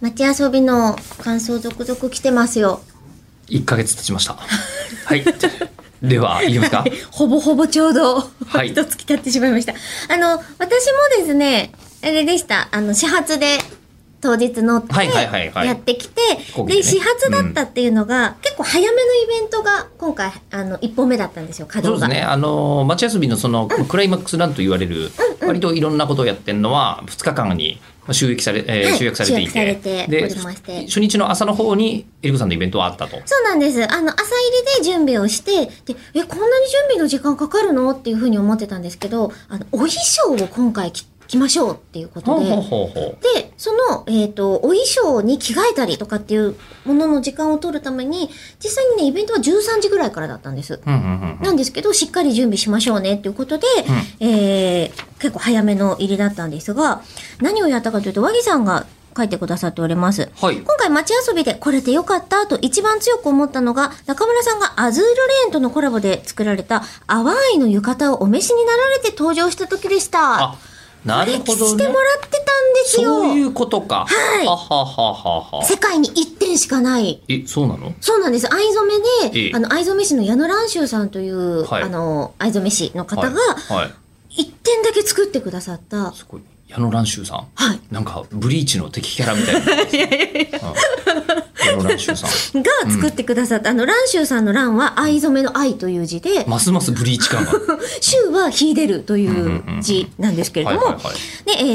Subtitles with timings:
[0.00, 2.80] 街遊びの感想続々来てますよ。
[3.48, 4.34] 1ヶ月経ちました。
[4.34, 5.24] はい。
[6.02, 9.74] では、いきますかほぼほぼちょうど、はい一月経ってしまいました。
[10.08, 11.72] あの、私もですね、
[12.02, 12.68] あれでした。
[12.70, 13.58] あの、始発で
[14.20, 16.20] 当日乗って、はいはいはいはいやってきて、
[16.66, 22.06] で始発だったっていうのが、結構早めのイベントが、今回、あの、一本目だったんですよ、稼働が。
[22.06, 22.24] そうですね。
[22.24, 25.10] あの、街遊びのその、クライマックスランと言われる、
[25.44, 27.80] 割といろんなことをやってるのは、2日間に
[28.12, 33.16] 収益され、えーはい集約されていて、ておりまして初日の朝の方に、エリコさんのイベントはあったと。
[33.24, 33.82] そうなんです。
[33.82, 34.30] あの、朝入
[34.78, 37.90] りで準備をして、で、え、こんなに準備の時間かかるの？
[37.90, 43.18] っていうふうに思ってたんですけど、あの、お衣装を今回着着ましょうっていうことで、ほうほうほう。
[43.38, 48.30] で、その、えっ、と、お衣装に着替えたりとかっていうものの時間を取るために、
[48.62, 50.80] 実際にね、イベントは13時ぐらいからだったんです。
[50.84, 53.66] うんうんうんなんですけど、しっかり準備しましょうねっていうことで、
[54.20, 57.02] えー結構早めの入りだったんですが、
[57.40, 58.86] 何をやったかというと、和木さんが
[59.16, 60.30] 書いてくださっております。
[60.40, 60.56] はい。
[60.58, 70.50] 今回街遊びで来れてよかったと一番強く思ったのが、中村さんがアズールレーンとのコラボで作られた淡いの浴衣をお召しになられて登場した時でした。
[70.50, 70.54] あ、
[71.04, 71.94] なるほどねしても。
[71.94, 73.22] らってたんですよ。
[73.22, 74.06] そういうことか。
[74.08, 75.64] はいははははは。
[75.64, 77.20] 世界に一点しかない。
[77.28, 77.92] え、そうなの？
[78.00, 78.46] そうなんです。
[78.54, 83.34] 藍染めで、ええあの、藍染め師の矢野蘭州さんという、はいあの、藍染め師の方が、は
[83.70, 83.74] い。
[83.74, 83.94] はい。
[84.30, 86.42] 一点だけ作ってくださった、すごい。
[86.68, 87.48] 矢野蘭州さん。
[87.54, 87.80] はい。
[87.90, 89.72] なんか、ブリーチの敵キャラみたいな。
[89.88, 90.60] いやいやいや。
[91.64, 92.62] 矢野蘭州さん。
[92.62, 97.52] が作ってくださった、あの、蘭州さんの蘭は藍染めの藍という字で、ますますブリーチ感が。
[98.02, 101.00] 州は秀でるという字なんですけれども、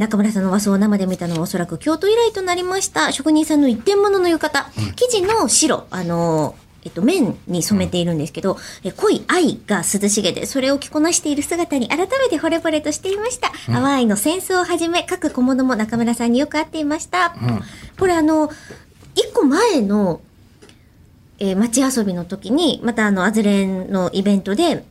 [0.00, 3.12] 中村さんの和装を生で見たのはおそらく京都以来となりました。
[3.12, 4.66] 職人さんの一点物の浴衣。
[4.96, 13.52] 生地の白、あのーえっと、面に染めているんですけど、え濃い愛が涼しげで、それを着こなしている姿に改めて惚れ惚れとしていました。
[13.66, 17.36] 淡いのセンスをはじめ、各小物も中村さんによく合っていました。
[17.40, 17.60] うん。
[17.98, 18.50] これあの、
[19.14, 20.20] 一個前の、
[21.38, 24.84] えー街遊びの時に、またあの、アズレンのイベントで、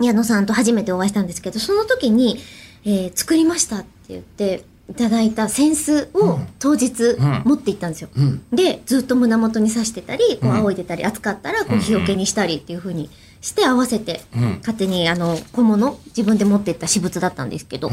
[0.00, 2.38] 矢野さんと初めてお会いしたんですけど、その時に、
[2.84, 8.08] えー作りましたって言っていただいたセンスを当日ん持って行ったんですよ。
[8.16, 8.42] うん。
[8.52, 13.10] で、ずっと胸元に刺してたり、こううん仰いでたり、暑かったらこう日よけにしたりっていう風に
[13.40, 17.90] して合わせて、うん勝手にあの、小物、自分で持ってった私物だったんですけど。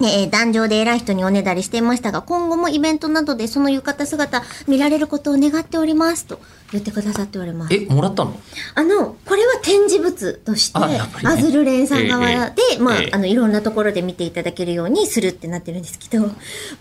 [0.00, 6.40] ね、えー壇上で偉い人におねだりしていましたが、今後もイベントなどでその浴衣姿見られることを願っておりますと
[6.72, 7.74] 言ってくださっております。
[7.74, 8.38] え、もらったの？
[8.74, 16.26] あの、これは展示物として、ねアズルレンさん側で、ええまあ、ええあの、いろんなところで見ていただけるようにするってなってるんですけど、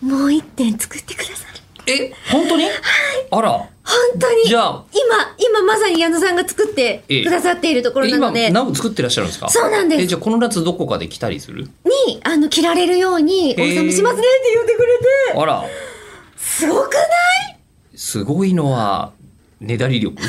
[0.02, 1.60] もう一点作ってくださる。
[1.88, 2.66] え、本当に？
[3.32, 3.52] あら。
[3.52, 3.70] 本
[4.20, 4.46] 当に。
[4.46, 4.84] じゃあ。
[4.94, 7.24] 今、今まさに矢野さんが作ってええ。
[7.26, 9.50] くださっているところなので、ナウ作ってらっしゃるんですか？
[9.50, 10.02] そうなんです。
[10.04, 11.64] え、じゃあこの夏どこかで来たりする？
[12.08, 14.98] に、あの、着られるように、おえ納めしますねって言ってくれ
[15.34, 15.66] て、あら。
[16.38, 17.04] すごくない？
[17.96, 19.12] すごいのは、
[19.60, 20.16] ねだり力？